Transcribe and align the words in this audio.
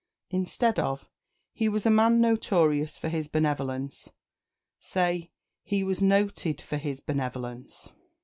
Instead 0.31 0.79
of 0.79 1.07
"He 1.53 1.69
was 1.69 1.85
a 1.85 1.91
man 1.91 2.19
notorious 2.19 2.97
for 2.97 3.07
his 3.07 3.27
benevolence," 3.27 4.09
say 4.79 5.29
"He 5.61 5.83
was 5.83 6.01
noted 6.01 6.59
for 6.59 6.77
his 6.77 7.01
benevolence." 7.01 7.91